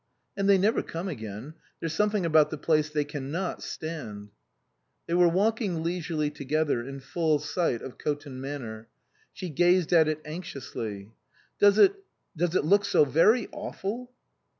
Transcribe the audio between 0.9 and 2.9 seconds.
again. There's some thing about the place